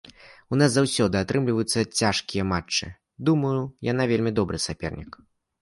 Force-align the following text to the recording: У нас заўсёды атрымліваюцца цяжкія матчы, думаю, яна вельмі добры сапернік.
У 0.55 0.57
нас 0.61 0.71
заўсёды 0.75 1.19
атрымліваюцца 1.19 1.79
цяжкія 1.99 2.47
матчы, 2.53 2.91
думаю, 3.29 3.55
яна 3.93 4.11
вельмі 4.15 4.37
добры 4.41 4.57
сапернік. 4.69 5.25